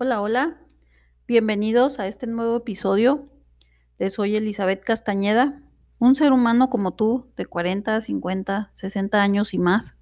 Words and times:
Hola, 0.00 0.22
hola. 0.22 0.56
Bienvenidos 1.26 1.98
a 1.98 2.06
este 2.06 2.28
nuevo 2.28 2.58
episodio 2.58 3.24
de 3.98 4.10
Soy 4.10 4.36
Elizabeth 4.36 4.84
Castañeda, 4.84 5.60
un 5.98 6.14
ser 6.14 6.32
humano 6.32 6.70
como 6.70 6.94
tú, 6.94 7.32
de 7.36 7.46
40, 7.46 8.00
50, 8.00 8.70
60 8.74 9.20
años 9.20 9.54
y 9.54 9.58
más, 9.58 9.96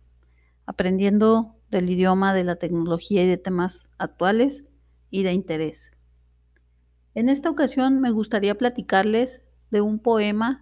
aprendiendo 0.67 1.57
del 1.71 1.89
idioma, 1.89 2.35
de 2.35 2.45
la 2.45 2.57
tecnología 2.57 3.25
y 3.25 3.27
de 3.27 3.39
temas 3.39 3.89
actuales 3.97 4.67
y 5.09 5.23
de 5.23 5.33
interés. 5.33 5.93
En 7.15 7.31
esta 7.31 7.49
ocasión 7.49 7.99
me 7.99 8.11
gustaría 8.11 8.55
platicarles 8.59 9.47
de 9.71 9.81
un 9.81 9.99
poema 9.99 10.61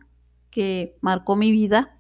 que 0.51 0.97
marcó 1.01 1.35
mi 1.35 1.51
vida. 1.51 1.99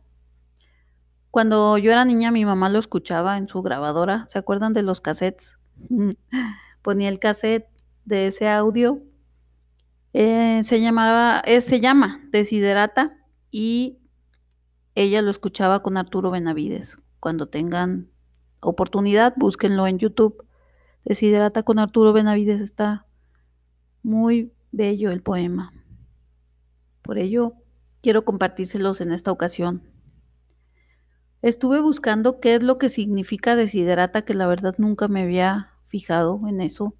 Cuando 1.33 1.79
yo 1.79 1.91
era 1.91 2.05
niña 2.05 2.31
mi 2.31 2.45
mamá 2.45 2.69
lo 2.69 2.79
escuchaba 2.79 3.39
en 3.39 3.49
su 3.49 3.61
grabadora. 3.61 4.25
¿Se 4.29 4.39
acuerdan 4.39 4.73
de 4.73 4.83
los 4.83 5.01
cassettes? 5.01 5.59
Ponía 6.85 7.09
el 7.09 7.19
cassette 7.19 7.67
de 8.05 8.27
ese 8.27 8.47
audio. 8.47 9.03
Eh, 10.13 10.61
se 10.65 10.83
llamaba, 10.83 11.41
eh, 11.47 11.63
se 11.63 11.81
llama 11.81 12.21
Desiderata 12.31 13.17
y 13.51 14.01
ella 14.95 15.23
lo 15.23 15.31
escuchaba 15.31 15.83
con 15.83 15.97
Arturo 15.97 16.31
Benavides. 16.31 16.99
Cuando 17.21 17.49
tengan 17.49 18.11
oportunidad, 18.61 19.33
búsquenlo 19.35 19.87
en 19.87 19.99
YouTube. 19.99 20.47
Desiderata 21.07 21.63
con 21.63 21.79
Arturo 21.79 22.13
Benavides 22.13 22.61
está 22.61 23.07
muy 24.03 24.53
bello 24.71 25.11
el 25.11 25.23
poema. 25.23 25.73
Por 27.01 27.17
ello, 27.17 27.55
quiero 28.03 28.27
compartírselos 28.27 29.01
en 29.01 29.11
esta 29.11 29.33
ocasión. 29.33 29.85
Estuve 31.41 31.81
buscando 31.81 32.41
qué 32.41 32.57
es 32.57 32.63
lo 32.63 32.77
que 32.77 32.91
significa 32.91 33.57
desiderata, 33.57 34.23
que 34.27 34.35
la 34.35 34.47
verdad 34.47 34.75
nunca 34.77 35.09
me 35.09 35.23
había 35.23 35.74
fijado 35.95 36.41
en 36.49 36.61
eso. 36.61 36.97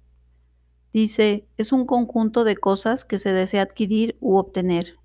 Dice, 0.93 1.49
es 1.57 1.73
un 1.73 1.85
conjunto 1.85 2.45
de 2.45 2.55
cosas 2.55 3.03
que 3.03 3.19
se 3.19 3.33
desea 3.33 3.63
adquirir 3.63 4.17
u 4.21 4.37
obtener. 4.37 4.95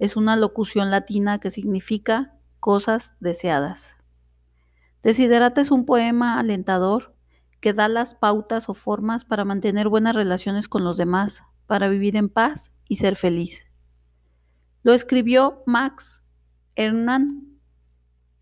Es 0.00 0.16
una 0.16 0.34
locución 0.34 0.90
latina 0.90 1.38
que 1.38 1.52
significa 1.52 2.34
cosas 2.58 3.14
deseadas. 3.20 3.98
Desiderata 5.04 5.60
es 5.60 5.70
un 5.70 5.86
poema 5.86 6.40
alentador 6.40 7.14
que 7.60 7.72
da 7.72 7.86
las 7.86 8.16
pautas 8.16 8.68
o 8.68 8.74
formas 8.74 9.24
para 9.24 9.44
mantener 9.44 9.88
buenas 9.88 10.16
relaciones 10.16 10.68
con 10.68 10.82
los 10.82 10.96
demás, 10.96 11.44
para 11.68 11.88
vivir 11.88 12.16
en 12.16 12.28
paz 12.28 12.72
y 12.88 12.96
ser 12.96 13.14
feliz. 13.14 13.68
Lo 14.82 14.92
escribió 14.92 15.62
Max 15.66 16.24
Hernán, 16.74 17.55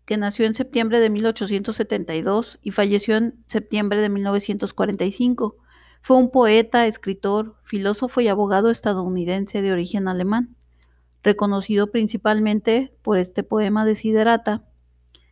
que 0.05 0.17
nació 0.17 0.45
en 0.45 0.53
septiembre 0.53 0.99
de 0.99 1.09
1872 1.09 2.59
y 2.61 2.71
falleció 2.71 3.17
en 3.17 3.43
septiembre 3.47 4.01
de 4.01 4.09
1945. 4.09 5.57
Fue 6.01 6.17
un 6.17 6.29
poeta, 6.29 6.85
escritor, 6.85 7.55
filósofo 7.63 8.21
y 8.21 8.27
abogado 8.27 8.69
estadounidense 8.69 9.61
de 9.61 9.71
origen 9.71 10.07
alemán, 10.07 10.55
reconocido 11.23 11.91
principalmente 11.91 12.95
por 13.01 13.17
este 13.17 13.43
poema 13.43 13.85
Desiderata, 13.85 14.63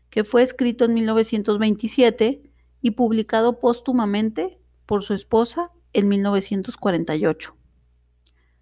que 0.09 0.23
fue 0.23 0.41
escrito 0.41 0.85
en 0.85 0.95
1927 0.95 2.51
y 2.81 2.91
publicado 2.91 3.59
póstumamente 3.59 4.59
por 4.87 5.03
su 5.03 5.13
esposa 5.13 5.71
en 5.93 6.09
1948. 6.09 7.55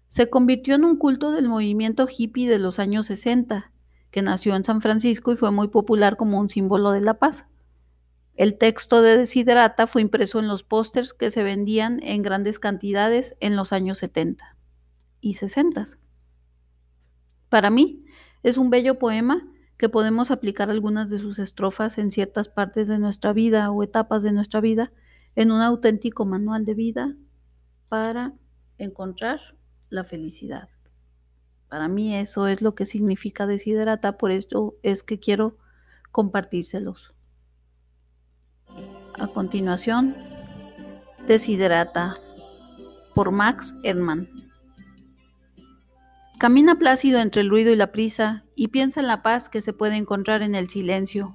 Se 0.08 0.28
convirtió 0.28 0.74
en 0.74 0.84
un 0.84 0.96
culto 0.96 1.32
del 1.32 1.48
movimiento 1.48 2.06
hippie 2.06 2.48
de 2.48 2.58
los 2.58 2.78
años 2.78 3.06
60, 3.06 3.71
que 4.12 4.22
nació 4.22 4.54
en 4.54 4.62
San 4.62 4.80
Francisco 4.80 5.32
y 5.32 5.36
fue 5.36 5.50
muy 5.50 5.66
popular 5.66 6.16
como 6.16 6.38
un 6.38 6.48
símbolo 6.48 6.92
de 6.92 7.00
la 7.00 7.18
paz. 7.18 7.46
El 8.34 8.56
texto 8.56 9.02
de 9.02 9.16
Desiderata 9.16 9.86
fue 9.86 10.02
impreso 10.02 10.38
en 10.38 10.48
los 10.48 10.62
pósters 10.62 11.14
que 11.14 11.30
se 11.30 11.42
vendían 11.42 11.98
en 12.02 12.22
grandes 12.22 12.58
cantidades 12.58 13.36
en 13.40 13.56
los 13.56 13.72
años 13.72 13.98
70 13.98 14.56
y 15.20 15.34
60. 15.34 15.84
Para 17.48 17.70
mí, 17.70 18.04
es 18.42 18.58
un 18.58 18.70
bello 18.70 18.98
poema 18.98 19.48
que 19.76 19.88
podemos 19.88 20.30
aplicar 20.30 20.70
algunas 20.70 21.10
de 21.10 21.18
sus 21.18 21.38
estrofas 21.38 21.98
en 21.98 22.10
ciertas 22.10 22.48
partes 22.48 22.88
de 22.88 22.98
nuestra 22.98 23.32
vida 23.32 23.70
o 23.70 23.82
etapas 23.82 24.22
de 24.22 24.32
nuestra 24.32 24.60
vida 24.60 24.92
en 25.34 25.50
un 25.50 25.60
auténtico 25.60 26.26
manual 26.26 26.64
de 26.64 26.74
vida 26.74 27.16
para 27.88 28.34
encontrar 28.78 29.40
la 29.88 30.04
felicidad. 30.04 30.71
Para 31.72 31.88
mí 31.88 32.14
eso 32.14 32.48
es 32.48 32.60
lo 32.60 32.74
que 32.74 32.84
significa 32.84 33.46
desiderata, 33.46 34.18
por 34.18 34.30
eso 34.30 34.74
es 34.82 35.02
que 35.02 35.18
quiero 35.18 35.56
compartírselos. 36.10 37.14
A 39.18 39.26
continuación, 39.28 40.14
Desiderata 41.26 42.18
por 43.14 43.30
Max 43.30 43.74
Hermann. 43.84 44.28
Camina 46.38 46.74
plácido 46.74 47.20
entre 47.20 47.40
el 47.40 47.48
ruido 47.48 47.72
y 47.72 47.76
la 47.76 47.90
prisa 47.90 48.44
y 48.54 48.68
piensa 48.68 49.00
en 49.00 49.06
la 49.06 49.22
paz 49.22 49.48
que 49.48 49.62
se 49.62 49.72
puede 49.72 49.96
encontrar 49.96 50.42
en 50.42 50.54
el 50.54 50.68
silencio. 50.68 51.34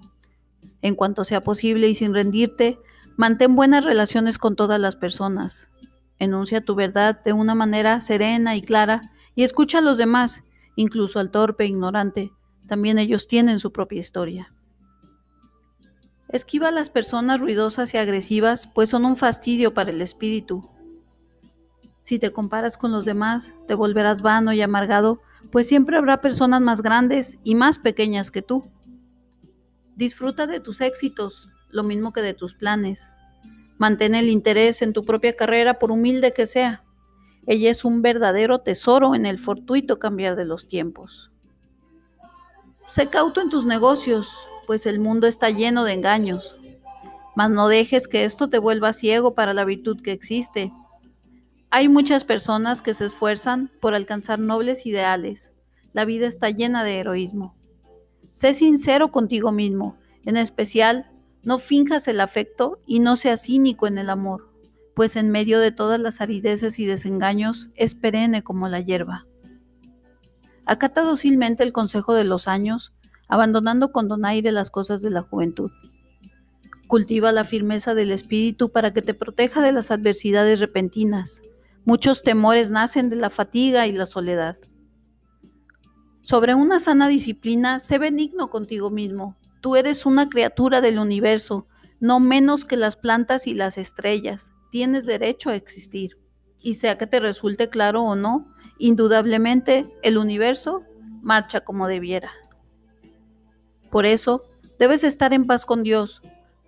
En 0.83 0.93
cuanto 0.93 1.25
sea 1.25 1.41
posible 1.41 1.87
y 1.87 1.95
sin 1.95 2.13
rendirte, 2.13 2.77
mantén 3.15 3.55
buenas 3.55 3.85
relaciones 3.85 4.37
con 4.37 4.55
todas 4.55 4.79
las 4.79 4.95
personas. 4.95 5.71
Enuncia 6.19 6.61
tu 6.61 6.75
verdad 6.75 7.23
de 7.23 7.33
una 7.33 7.55
manera 7.55 8.01
serena 8.01 8.55
y 8.55 8.61
clara 8.61 9.01
y 9.37 9.43
escucha 9.43 9.77
a 9.77 9.81
los 9.81 9.99
demás, 9.99 10.43
incluso 10.75 11.19
al 11.19 11.29
torpe 11.29 11.63
e 11.63 11.67
ignorante. 11.67 12.33
También 12.67 12.97
ellos 12.97 13.27
tienen 13.27 13.59
su 13.59 13.71
propia 13.71 13.99
historia. 13.99 14.51
Esquiva 16.29 16.69
a 16.69 16.71
las 16.71 16.89
personas 16.89 17.39
ruidosas 17.39 17.93
y 17.93 17.97
agresivas, 17.97 18.65
pues 18.65 18.89
son 18.89 19.05
un 19.05 19.15
fastidio 19.15 19.75
para 19.75 19.91
el 19.91 20.01
espíritu. 20.01 20.67
Si 22.01 22.17
te 22.17 22.33
comparas 22.33 22.79
con 22.79 22.91
los 22.91 23.05
demás, 23.05 23.53
te 23.67 23.75
volverás 23.75 24.23
vano 24.23 24.53
y 24.53 24.61
amargado, 24.63 25.21
pues 25.51 25.67
siempre 25.67 25.97
habrá 25.97 26.19
personas 26.19 26.61
más 26.61 26.81
grandes 26.81 27.37
y 27.43 27.53
más 27.53 27.77
pequeñas 27.77 28.31
que 28.31 28.41
tú. 28.41 28.63
Disfruta 29.95 30.47
de 30.47 30.59
tus 30.59 30.81
éxitos, 30.81 31.51
lo 31.69 31.83
mismo 31.83 32.11
que 32.11 32.23
de 32.23 32.33
tus 32.33 32.55
planes. 32.55 33.13
Mantén 33.77 34.15
el 34.15 34.29
interés 34.29 34.81
en 34.81 34.93
tu 34.93 35.03
propia 35.03 35.33
carrera 35.33 35.77
por 35.77 35.91
humilde 35.91 36.33
que 36.33 36.47
sea. 36.47 36.86
Ella 37.47 37.71
es 37.71 37.85
un 37.85 38.01
verdadero 38.01 38.59
tesoro 38.59 39.15
en 39.15 39.25
el 39.25 39.39
fortuito 39.39 39.97
cambiar 39.97 40.35
de 40.35 40.45
los 40.45 40.67
tiempos. 40.67 41.31
Sé 42.85 43.07
cauto 43.07 43.41
en 43.41 43.49
tus 43.49 43.65
negocios, 43.65 44.47
pues 44.67 44.85
el 44.85 44.99
mundo 44.99 45.27
está 45.27 45.49
lleno 45.49 45.85
de 45.85 45.93
engaños. 45.93 46.57
Mas 47.35 47.49
no 47.49 47.69
dejes 47.69 48.07
que 48.07 48.25
esto 48.25 48.49
te 48.49 48.59
vuelva 48.59 48.91
ciego 48.91 49.33
para 49.33 49.53
la 49.53 49.63
virtud 49.63 50.01
que 50.01 50.11
existe. 50.11 50.73
Hay 51.71 51.87
muchas 51.87 52.25
personas 52.25 52.81
que 52.81 52.93
se 52.93 53.05
esfuerzan 53.05 53.71
por 53.79 53.95
alcanzar 53.95 54.39
nobles 54.39 54.85
ideales. 54.85 55.53
La 55.93 56.03
vida 56.03 56.27
está 56.27 56.49
llena 56.49 56.83
de 56.83 56.99
heroísmo. 56.99 57.55
Sé 58.33 58.53
sincero 58.53 59.09
contigo 59.09 59.51
mismo, 59.51 59.97
en 60.25 60.35
especial 60.35 61.05
no 61.43 61.59
finjas 61.59 62.09
el 62.09 62.19
afecto 62.19 62.81
y 62.85 62.99
no 62.99 63.15
seas 63.15 63.43
cínico 63.43 63.87
en 63.87 63.97
el 63.97 64.09
amor, 64.09 64.49
pues 64.97 65.15
en 65.15 65.29
medio 65.29 65.59
de 65.59 65.71
todas 65.71 65.99
las 65.99 66.21
arideces 66.21 66.79
y 66.79 66.87
desengaños 66.87 67.69
es 67.75 67.93
perenne 67.93 68.41
como 68.41 68.67
la 68.67 68.79
hierba. 68.79 69.27
Acata 70.65 71.03
dócilmente 71.03 71.61
el 71.61 71.71
consejo 71.71 72.15
de 72.15 72.23
los 72.23 72.47
años, 72.47 72.95
abandonando 73.27 73.91
con 73.91 74.07
donaire 74.07 74.51
las 74.51 74.71
cosas 74.71 75.03
de 75.03 75.11
la 75.11 75.21
juventud. 75.21 75.69
Cultiva 76.87 77.31
la 77.31 77.45
firmeza 77.45 77.93
del 77.93 78.09
espíritu 78.09 78.71
para 78.71 78.91
que 78.91 79.03
te 79.03 79.13
proteja 79.13 79.61
de 79.61 79.71
las 79.71 79.91
adversidades 79.91 80.59
repentinas. 80.59 81.43
Muchos 81.85 82.23
temores 82.23 82.71
nacen 82.71 83.11
de 83.11 83.17
la 83.17 83.29
fatiga 83.29 83.85
y 83.85 83.91
la 83.91 84.07
soledad. 84.07 84.57
Sobre 86.21 86.55
una 86.55 86.79
sana 86.79 87.07
disciplina, 87.07 87.77
sé 87.77 87.99
benigno 87.99 88.49
contigo 88.49 88.89
mismo, 88.89 89.37
Tú 89.61 89.75
eres 89.75 90.05
una 90.05 90.29
criatura 90.29 90.81
del 90.81 90.99
universo, 90.99 91.67
no 91.99 92.19
menos 92.19 92.65
que 92.65 92.77
las 92.77 92.95
plantas 92.95 93.47
y 93.47 93.53
las 93.53 93.77
estrellas. 93.77 94.51
Tienes 94.71 95.05
derecho 95.05 95.49
a 95.49 95.55
existir. 95.55 96.17
Y 96.61 96.75
sea 96.75 96.97
que 96.97 97.07
te 97.07 97.19
resulte 97.19 97.69
claro 97.69 98.03
o 98.03 98.15
no, 98.15 98.53
indudablemente 98.77 99.85
el 100.01 100.17
universo 100.17 100.83
marcha 101.21 101.61
como 101.61 101.87
debiera. 101.87 102.31
Por 103.91 104.05
eso, 104.05 104.43
debes 104.79 105.03
estar 105.03 105.33
en 105.33 105.45
paz 105.45 105.65
con 105.65 105.83
Dios, 105.83 106.21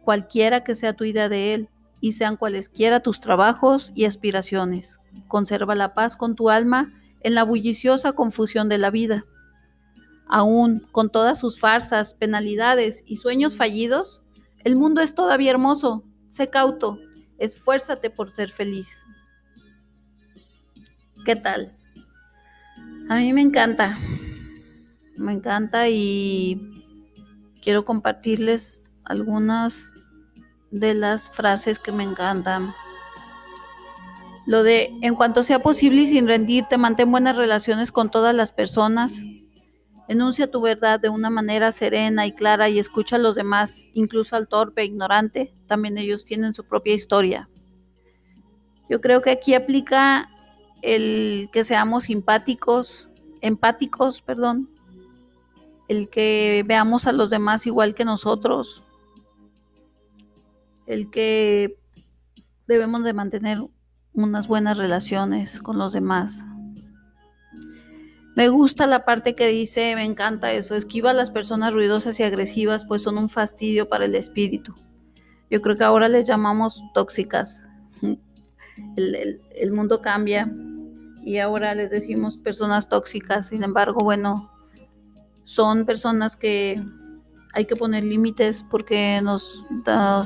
cualquiera 0.03 0.63
que 0.63 0.75
sea 0.75 0.93
tu 0.93 1.03
idea 1.03 1.27
de 1.27 1.53
Él, 1.53 1.69
y 2.01 2.13
sean 2.13 2.37
cualesquiera 2.37 3.01
tus 3.01 3.19
trabajos 3.19 3.91
y 3.95 4.05
aspiraciones. 4.05 4.99
Conserva 5.27 5.75
la 5.75 5.93
paz 5.93 6.15
con 6.15 6.35
tu 6.35 6.49
alma 6.49 6.93
en 7.21 7.35
la 7.35 7.43
bulliciosa 7.43 8.13
confusión 8.13 8.69
de 8.69 8.77
la 8.77 8.89
vida 8.89 9.25
Aún 10.31 10.87
con 10.91 11.09
todas 11.09 11.39
sus 11.39 11.59
farsas, 11.59 12.13
penalidades 12.13 13.03
y 13.07 13.15
sueños 13.15 13.55
fallidos, 13.55 14.21
el 14.63 14.75
mundo 14.75 15.01
es 15.01 15.15
todavía 15.15 15.49
hermoso. 15.49 16.03
Sé 16.27 16.49
cauto, 16.49 16.99
esfuérzate 17.39 18.09
por 18.09 18.31
ser 18.31 18.51
feliz. 18.51 19.05
¿Qué 21.25 21.35
tal? 21.35 21.75
A 23.09 23.17
mí 23.17 23.33
me 23.33 23.41
encanta. 23.41 23.97
Me 25.17 25.33
encanta 25.33 25.89
y 25.89 26.61
quiero 27.61 27.83
compartirles 27.85 28.83
algunas 29.03 29.93
de 30.71 30.93
las 30.93 31.29
frases 31.29 31.79
que 31.79 31.91
me 31.91 32.03
encantan. 32.03 32.73
Lo 34.45 34.63
de 34.63 34.91
en 35.01 35.15
cuanto 35.15 35.43
sea 35.43 35.59
posible 35.59 36.01
y 36.01 36.07
sin 36.07 36.27
rendirte, 36.27 36.77
mantén 36.77 37.11
buenas 37.11 37.35
relaciones 37.35 37.91
con 37.91 38.09
todas 38.09 38.33
las 38.33 38.51
personas. 38.51 39.21
Enuncia 40.09 40.49
tu 40.49 40.59
verdad 40.59 40.99
de 40.99 41.09
una 41.09 41.29
manera 41.29 41.71
serena 41.71 42.25
y 42.25 42.31
clara 42.31 42.67
y 42.67 42.79
escucha 42.79 43.17
a 43.17 43.19
los 43.19 43.35
demás, 43.35 43.85
incluso 43.93 44.35
al 44.35 44.47
torpe 44.47 44.81
e 44.81 44.85
ignorante. 44.85 45.53
También 45.67 45.99
ellos 45.99 46.25
tienen 46.25 46.55
su 46.55 46.63
propia 46.63 46.95
historia. 46.95 47.47
Yo 48.89 49.01
creo 49.01 49.21
que 49.21 49.29
aquí 49.29 49.53
aplica 49.53 50.27
el 50.81 51.47
que 51.51 51.63
seamos 51.63 52.05
simpáticos, 52.05 53.07
empáticos, 53.41 54.23
perdón, 54.23 54.71
el 55.87 56.09
que 56.09 56.65
veamos 56.65 57.05
a 57.05 57.11
los 57.11 57.29
demás 57.29 57.67
igual 57.67 57.93
que 57.93 58.03
nosotros, 58.03 58.81
el 60.87 61.11
que 61.11 61.77
debemos 62.67 63.03
de 63.03 63.13
mantener 63.13 63.63
unas 64.13 64.47
buenas 64.47 64.77
relaciones 64.77 65.61
con 65.61 65.77
los 65.77 65.93
demás. 65.93 66.47
Me 68.39 68.47
gusta 68.47 68.87
la 68.87 69.03
parte 69.03 69.35
que 69.35 69.47
dice, 69.47 69.93
me 69.95 70.05
encanta 70.05 70.53
eso, 70.53 70.73
esquiva 70.73 71.09
a 71.09 71.13
las 71.13 71.29
personas 71.29 71.73
ruidosas 71.73 72.17
y 72.21 72.23
agresivas, 72.23 72.85
pues 72.85 73.01
son 73.01 73.17
un 73.17 73.27
fastidio 73.27 73.89
para 73.89 74.05
el 74.05 74.15
espíritu. 74.15 74.73
Yo 75.49 75.61
creo 75.61 75.75
que 75.75 75.83
ahora 75.83 76.07
les 76.07 76.25
llamamos 76.25 76.81
tóxicas. 76.93 77.67
El, 78.95 79.71
mundo 79.73 80.01
cambia 80.01 80.49
y 81.21 81.39
ahora 81.39 81.75
les 81.75 81.91
decimos 81.91 82.37
personas 82.37 82.87
tóxicas, 82.87 83.49
sin 83.49 83.61
embargo, 83.61 84.05
bueno, 84.05 84.49
son 85.43 85.85
personas 85.85 86.37
que 86.37 86.81
hay 87.53 87.65
que 87.65 87.75
poner 87.75 88.05
límites 88.05 88.63
porque 88.63 89.19
nos, 89.21 89.65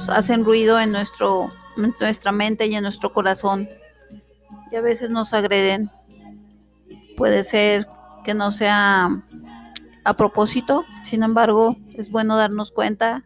hacen 0.07 0.45
ruido 0.45 0.79
en, 0.79 0.91
nuestro, 0.91 1.51
en 1.77 1.95
nuestra 1.99 2.31
mente 2.31 2.67
y 2.67 2.75
en 2.75 2.83
nuestro 2.83 3.11
corazón 3.11 3.67
y 4.71 4.75
a 4.75 4.81
veces 4.81 5.09
nos 5.09 5.33
agreden. 5.33 5.89
Puede 7.15 7.43
ser 7.43 7.87
que 8.23 8.33
no 8.33 8.51
sea 8.51 9.21
a 10.03 10.13
propósito, 10.13 10.85
sin 11.03 11.23
embargo, 11.23 11.75
es 11.93 12.09
bueno 12.09 12.35
darnos 12.35 12.71
cuenta, 12.71 13.23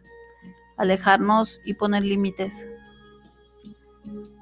alejarnos 0.77 1.61
y 1.65 1.73
poner 1.73 2.03
límites. 2.03 2.69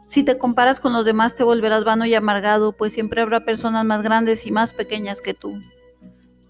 Si 0.06 0.24
te 0.24 0.38
comparas 0.38 0.80
con 0.80 0.94
los 0.94 1.06
demás 1.06 1.36
te 1.36 1.44
volverás 1.44 1.84
vano 1.84 2.06
y 2.06 2.13
amargado, 2.13 2.74
pues 2.74 2.94
siempre 2.94 3.22
habrá 3.22 3.44
personas 3.44 3.86
más 3.86 4.04
grandes 4.04 4.46
y 4.46 4.52
más 4.52 4.74
pequeñas 4.74 5.22
que 5.22 5.34
tú. 5.34 5.60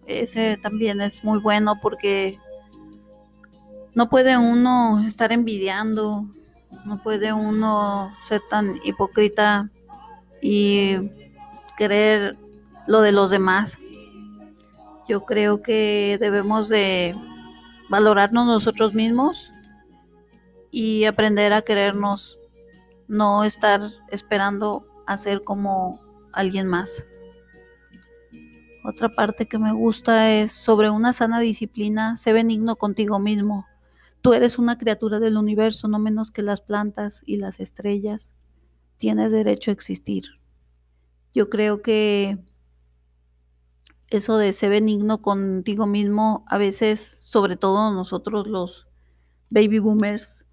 Ese 0.05 0.57
también 0.57 1.01
es 1.01 1.23
muy 1.23 1.39
bueno 1.39 1.79
porque 1.81 2.37
no 3.93 4.09
puede 4.09 4.37
uno 4.37 5.03
estar 5.05 5.31
envidiando, 5.31 6.25
no 6.85 7.01
puede 7.01 7.31
uno 7.31 8.13
ser 8.23 8.41
tan 8.49 8.73
hipócrita 8.83 9.69
y 10.41 10.97
querer 11.77 12.35
lo 12.87 13.01
de 13.01 13.13
los 13.13 13.31
demás. 13.31 13.79
Yo 15.07 15.25
creo 15.25 15.61
que 15.61 16.17
debemos 16.19 16.69
de 16.69 17.15
valorarnos 17.89 18.45
nosotros 18.47 18.93
mismos 18.93 19.51
y 20.71 21.05
aprender 21.05 21.53
a 21.53 21.61
querernos, 21.61 22.39
no 23.07 23.43
estar 23.43 23.91
esperando 24.09 24.83
a 25.05 25.17
ser 25.17 25.43
como 25.43 25.99
alguien 26.33 26.67
más. 26.67 27.05
Otra 28.83 29.09
parte 29.09 29.47
que 29.47 29.57
me 29.57 29.73
gusta 29.73 30.31
es 30.31 30.51
sobre 30.51 30.89
una 30.89 31.13
sana 31.13 31.39
disciplina, 31.39 32.17
sé 32.17 32.33
benigno 32.33 32.75
contigo 32.75 33.19
mismo. 33.19 33.65
Tú 34.21 34.33
eres 34.33 34.59
una 34.59 34.77
criatura 34.77 35.19
del 35.19 35.37
universo, 35.37 35.87
no 35.87 35.97
menos 35.97 36.31
que 36.31 36.41
las 36.41 36.61
plantas 36.61 37.23
y 37.25 37.37
las 37.37 37.59
estrellas. 37.59 38.35
Tienes 38.97 39.31
derecho 39.31 39.71
a 39.71 39.73
existir. 39.73 40.25
Yo 41.33 41.49
creo 41.49 41.81
que 41.81 42.37
eso 44.09 44.37
de 44.37 44.53
ser 44.53 44.69
benigno 44.69 45.21
contigo 45.21 45.87
mismo, 45.87 46.45
a 46.47 46.57
veces, 46.57 46.99
sobre 46.99 47.55
todo 47.55 47.91
nosotros 47.91 48.47
los 48.47 48.87
baby 49.49 49.79
boomers, 49.79 50.45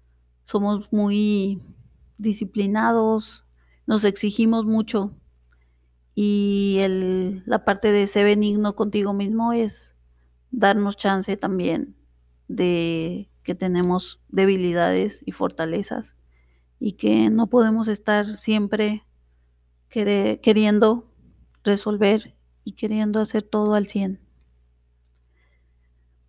somos 0.43 0.91
muy 0.91 1.61
disciplinados, 2.17 3.45
nos 3.85 4.03
exigimos 4.03 4.65
mucho 4.65 5.15
y 6.15 6.77
el, 6.81 7.43
la 7.45 7.65
parte 7.65 7.91
de 7.91 8.07
ser 8.07 8.25
benigno 8.25 8.75
contigo 8.75 9.13
mismo 9.13 9.53
es 9.53 9.95
darnos 10.51 10.97
chance 10.97 11.35
también 11.37 11.95
de 12.47 13.29
que 13.41 13.55
tenemos 13.55 14.21
debilidades 14.29 15.23
y 15.25 15.31
fortalezas 15.31 16.15
y 16.79 16.93
que 16.93 17.29
no 17.29 17.47
podemos 17.47 17.87
estar 17.87 18.37
siempre 18.37 19.05
queriendo 19.89 21.11
resolver 21.63 22.35
y 22.63 22.73
queriendo 22.73 23.19
hacer 23.19 23.43
todo 23.43 23.75
al 23.75 23.87
100. 23.87 24.19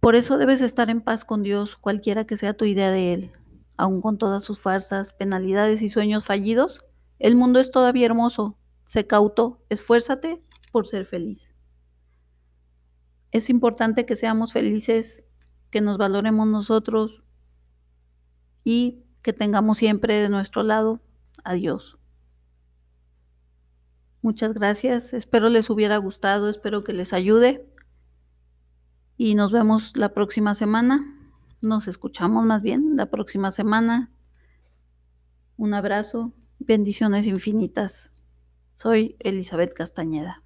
Por 0.01 0.17
eso 0.17 0.37
debes 0.37 0.61
estar 0.61 0.91
en 0.91 1.01
paz 1.01 1.25
con 1.25 1.43
Dios, 1.43 1.77
cualquiera 1.77 2.27
que 2.27 2.37
sea 2.37 2.55
tu 2.55 2.65
idea 2.67 2.91
de 2.91 3.15
Él. 3.15 3.31
Aun 3.77 4.03
con 4.03 4.19
todas 4.19 4.45
sus 4.45 4.61
farsas, 4.61 5.13
penalidades 5.13 5.83
y 5.83 5.89
sueños 5.89 6.25
fallidos, 6.27 6.85
el 7.19 7.37
mundo 7.37 7.59
es 7.59 7.71
todavía 7.71 8.07
hermoso. 8.07 8.59
Sé 8.85 9.07
cauto, 9.07 9.65
esfuérzate 9.71 10.43
por 10.73 10.87
ser 10.87 11.07
feliz. 11.07 11.55
Es 13.31 13.49
importante 13.49 14.05
que 14.05 14.15
seamos 14.15 14.53
felices 14.53 15.25
que 15.71 15.81
nos 15.81 15.99
valoremos 15.99 16.47
nosotros 16.47 17.25
y 18.63 19.05
que 19.23 19.33
tengamos 19.33 19.79
siempre 19.79 20.21
de 20.21 20.29
nuestro 20.29 20.63
lado 20.63 21.01
a 21.45 21.55
Dios. 21.55 21.99
Muchas 24.25 24.55
gracias, 24.55 25.13
espero 25.13 25.51
les 25.51 25.69
hubiera 25.69 25.99
gustado, 25.99 26.49
espero 26.49 26.83
que 26.83 26.95
les 26.95 27.13
ayude 27.13 27.71
y 29.19 29.35
nos 29.35 29.53
vemos 29.53 29.99
la 29.99 30.15
próxima 30.15 30.55
semana. 30.55 31.05
Nos 31.61 31.89
escuchamos 31.89 32.47
más 32.47 32.63
bien 32.63 32.97
la 32.97 33.11
próxima 33.11 33.51
semana. 33.51 34.11
Un 35.59 35.75
abrazo, 35.75 36.33
bendiciones 36.59 37.27
infinitas. 37.27 38.13
Soy 38.77 39.17
Elizabeth 39.19 39.75
Castañeda. 39.75 40.44